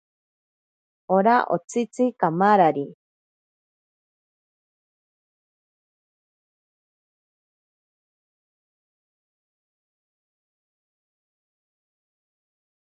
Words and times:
Ora 1.17 1.35
otsitzi 1.55 2.05
kamarari. 2.23 2.85